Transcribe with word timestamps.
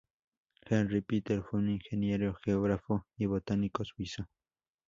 Henri 0.67 1.01
Pittier 1.03 1.43
fue 1.43 1.59
un 1.59 1.67
ingeniero, 1.69 2.33
geógrafo 2.43 3.05
y 3.19 3.27
botánico 3.27 3.85
suizo. 3.85 4.27